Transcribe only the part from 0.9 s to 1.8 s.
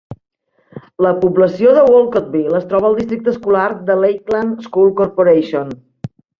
La població